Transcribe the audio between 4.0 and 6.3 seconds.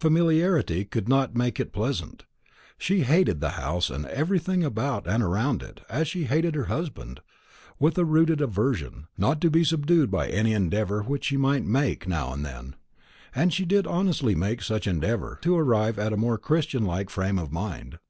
everything about and around it, as she